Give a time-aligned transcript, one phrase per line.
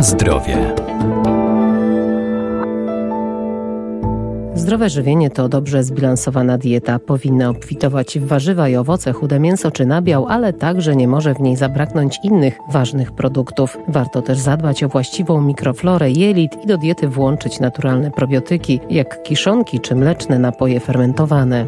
[0.00, 0.74] Zdrowie.
[4.54, 6.98] Zdrowe żywienie to dobrze zbilansowana dieta.
[6.98, 11.40] Powinna obfitować w warzywa i owoce, chude mięso czy nabiał, ale także nie może w
[11.40, 13.78] niej zabraknąć innych ważnych produktów.
[13.88, 19.80] Warto też zadbać o właściwą mikroflorę jelit i do diety włączyć naturalne probiotyki, jak kiszonki
[19.80, 21.66] czy mleczne napoje fermentowane.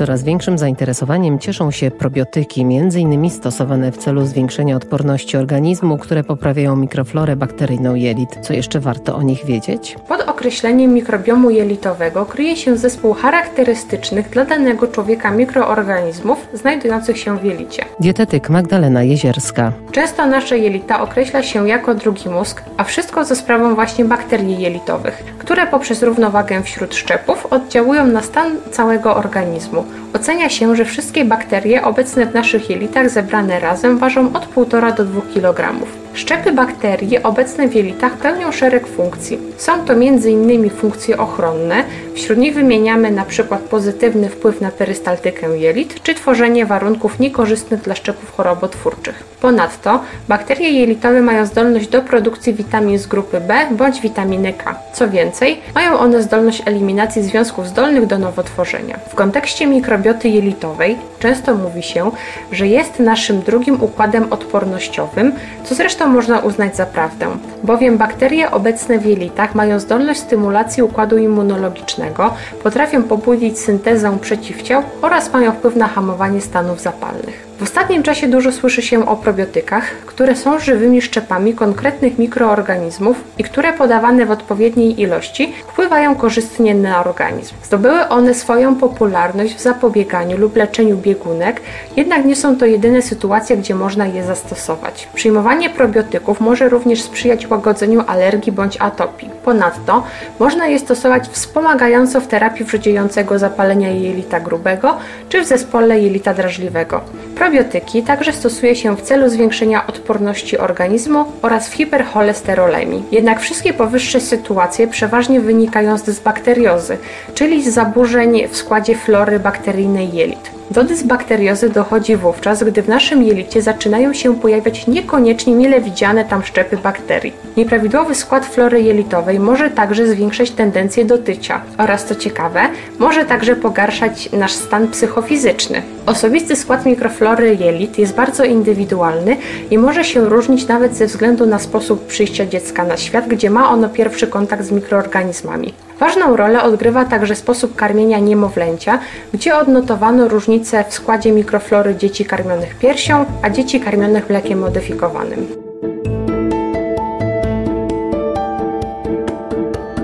[0.00, 3.30] Coraz większym zainteresowaniem cieszą się probiotyki, m.in.
[3.30, 8.38] stosowane w celu zwiększenia odporności organizmu, które poprawiają mikroflorę bakteryjną jelit.
[8.42, 9.96] Co jeszcze warto o nich wiedzieć?
[10.08, 17.44] Pod określeniem mikrobiomu jelitowego kryje się zespół charakterystycznych dla danego człowieka mikroorganizmów znajdujących się w
[17.44, 17.84] jelicie.
[18.00, 19.72] Dietetyk Magdalena Jezierska.
[19.92, 25.24] Często nasze jelita określa się jako drugi mózg, a wszystko ze sprawą właśnie bakterii jelitowych,
[25.38, 29.84] które poprzez równowagę wśród szczepów oddziałują na stan całego organizmu.
[30.20, 35.04] Ocenia się, że wszystkie bakterie obecne w naszych jelitach zebrane razem ważą od 1,5 do
[35.04, 35.86] 2 kg.
[36.14, 39.38] Szczepy bakterii obecne w jelitach pełnią szereg funkcji.
[39.56, 40.70] Są to m.in.
[40.70, 43.58] funkcje ochronne, wśród nich wymieniamy np.
[43.70, 49.24] pozytywny wpływ na perystaltykę jelit czy tworzenie warunków niekorzystnych dla szczepów chorobotwórczych.
[49.40, 54.74] Ponadto bakterie jelitowe mają zdolność do produkcji witamin z grupy B bądź witaminy K.
[54.92, 58.98] Co więcej, mają one zdolność eliminacji związków zdolnych do nowotworzenia.
[59.08, 62.10] W kontekście mikrobioty jelitowej często mówi się,
[62.52, 65.32] że jest naszym drugim układem odpornościowym,
[65.64, 67.26] co zresztą można uznać za prawdę,
[67.64, 75.32] bowiem bakterie obecne w jelitach mają zdolność stymulacji układu immunologicznego, potrafią pobudzić syntezę przeciwciał oraz
[75.32, 77.49] mają wpływ na hamowanie stanów zapalnych.
[77.60, 83.44] W ostatnim czasie dużo słyszy się o probiotykach, które są żywymi szczepami konkretnych mikroorganizmów i
[83.44, 87.54] które podawane w odpowiedniej ilości wpływają korzystnie na organizm.
[87.62, 91.60] Zdobyły one swoją popularność w zapobieganiu lub leczeniu biegunek,
[91.96, 95.08] jednak nie są to jedyne sytuacje, gdzie można je zastosować.
[95.14, 99.30] Przyjmowanie probiotyków może również sprzyjać łagodzeniu alergii bądź atopii.
[99.50, 100.02] Ponadto
[100.38, 104.96] można je stosować wspomagająco w terapii wrzodziejącego zapalenia jelita grubego
[105.28, 107.00] czy w zespole jelita drażliwego.
[107.36, 113.04] Probiotyki także stosuje się w celu zwiększenia odporności organizmu oraz w hipercholesterolemii.
[113.12, 116.98] Jednak wszystkie powyższe sytuacje przeważnie wynikają z dysbakteriozy,
[117.34, 120.59] czyli z zaburzeń w składzie flory bakteryjnej jelit.
[120.70, 126.42] Do dysbakteriozy dochodzi wówczas, gdy w naszym jelicie zaczynają się pojawiać niekoniecznie mile widziane tam
[126.44, 127.32] szczepy bakterii.
[127.56, 132.60] Nieprawidłowy skład flory jelitowej może także zwiększać tendencję do tycia oraz, co ciekawe,
[132.98, 135.82] może także pogarszać nasz stan psychofizyczny.
[136.06, 139.36] Osobisty skład mikroflory jelit jest bardzo indywidualny
[139.70, 143.70] i może się różnić nawet ze względu na sposób przyjścia dziecka na świat, gdzie ma
[143.70, 145.74] ono pierwszy kontakt z mikroorganizmami.
[146.00, 148.98] Ważną rolę odgrywa także sposób karmienia niemowlęcia,
[149.34, 155.46] gdzie odnotowano różnice w składzie mikroflory dzieci karmionych piersią, a dzieci karmionych mlekiem modyfikowanym.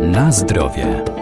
[0.00, 1.13] Na zdrowie.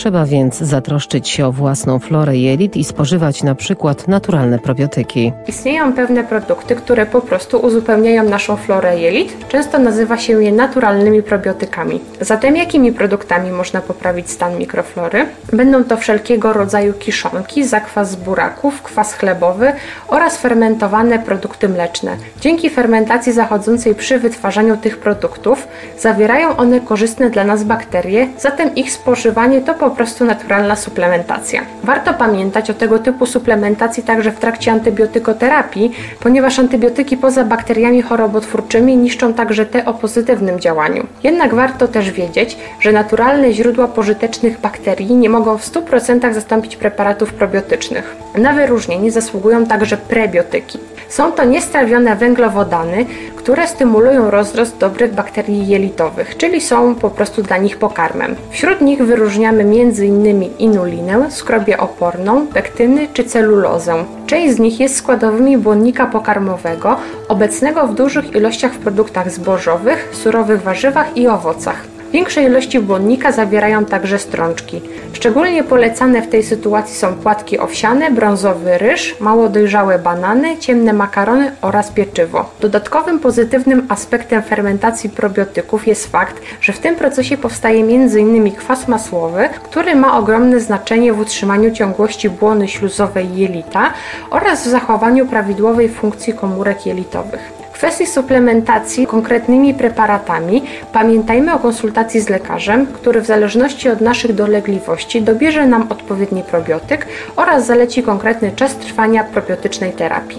[0.00, 5.32] Trzeba więc zatroszczyć się o własną florę jelit i spożywać na przykład naturalne probiotyki.
[5.46, 9.48] Istnieją pewne produkty, które po prostu uzupełniają naszą florę jelit.
[9.48, 12.00] Często nazywa się je naturalnymi probiotykami.
[12.20, 15.26] Zatem jakimi produktami można poprawić stan mikroflory?
[15.52, 19.72] Będą to wszelkiego rodzaju kiszonki, zakwas z buraków, kwas chlebowy
[20.08, 22.16] oraz fermentowane produkty mleczne.
[22.40, 25.68] Dzięki fermentacji zachodzącej przy wytwarzaniu tych produktów
[25.98, 31.62] zawierają one korzystne dla nas bakterie, zatem ich spożywanie to po po prostu naturalna suplementacja.
[31.84, 38.96] Warto pamiętać o tego typu suplementacji także w trakcie antybiotykoterapii, ponieważ antybiotyki poza bakteriami chorobotwórczymi
[38.96, 41.06] niszczą także te o pozytywnym działaniu.
[41.22, 47.32] Jednak warto też wiedzieć, że naturalne źródła pożytecznych bakterii nie mogą w 100% zastąpić preparatów
[47.34, 48.16] probiotycznych.
[48.38, 50.78] Na wyróżnienie zasługują także prebiotyki.
[51.08, 53.06] Są to niestrawione węglowodany,
[53.50, 58.36] które stymulują rozrost dobrych bakterii jelitowych, czyli są po prostu dla nich pokarmem.
[58.50, 60.42] Wśród nich wyróżniamy m.in.
[60.58, 64.04] inulinę, skrobię oporną, pektyny czy celulozę.
[64.26, 66.96] Część z nich jest składowymi błonnika pokarmowego,
[67.28, 71.99] obecnego w dużych ilościach w produktach zbożowych, surowych warzywach i owocach.
[72.12, 74.80] Większe ilości błonnika zawierają także strączki.
[75.12, 81.52] Szczególnie polecane w tej sytuacji są płatki owsiane, brązowy ryż, mało dojrzałe banany, ciemne makarony
[81.62, 82.50] oraz pieczywo.
[82.60, 88.52] Dodatkowym pozytywnym aspektem fermentacji probiotyków jest fakt, że w tym procesie powstaje m.in.
[88.52, 93.92] kwas masłowy, który ma ogromne znaczenie w utrzymaniu ciągłości błony śluzowej jelita
[94.30, 100.62] oraz w zachowaniu prawidłowej funkcji komórek jelitowych kwestii suplementacji konkretnymi preparatami
[100.92, 107.06] pamiętajmy o konsultacji z lekarzem, który w zależności od naszych dolegliwości dobierze nam odpowiedni probiotyk
[107.36, 110.38] oraz zaleci konkretny czas trwania probiotycznej terapii.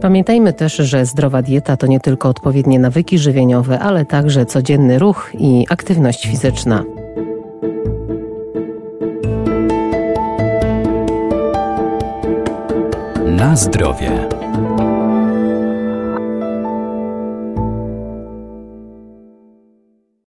[0.00, 5.30] Pamiętajmy też, że zdrowa dieta to nie tylko odpowiednie nawyki żywieniowe, ale także codzienny ruch
[5.34, 6.84] i aktywność fizyczna.
[13.40, 14.39] Na zdrowie.